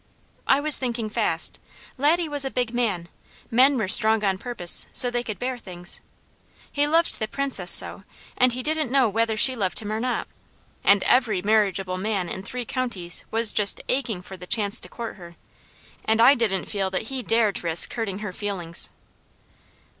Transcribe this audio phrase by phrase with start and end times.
[0.47, 1.59] I was thinking fast.
[1.95, 3.07] Laddie was a big man.
[3.51, 6.01] Men were strong on purpose so they could bear things.
[6.71, 8.03] He loved the Princess so,
[8.35, 10.27] and he didn't know whether she loved him or not;
[10.83, 15.17] and every marriageable man in three counties was just aching for the chance to court
[15.17, 15.35] her,
[16.03, 18.89] and I didn't feel that he dared risk hurting her feelings.